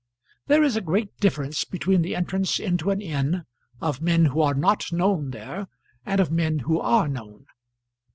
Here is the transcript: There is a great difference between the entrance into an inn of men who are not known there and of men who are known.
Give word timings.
There 0.47 0.63
is 0.63 0.75
a 0.75 0.81
great 0.81 1.15
difference 1.19 1.63
between 1.63 2.01
the 2.01 2.15
entrance 2.15 2.57
into 2.57 2.89
an 2.89 3.01
inn 3.01 3.43
of 3.79 4.01
men 4.01 4.25
who 4.25 4.41
are 4.41 4.55
not 4.55 4.91
known 4.91 5.29
there 5.29 5.67
and 6.07 6.19
of 6.19 6.31
men 6.31 6.57
who 6.65 6.79
are 6.79 7.07
known. 7.07 7.45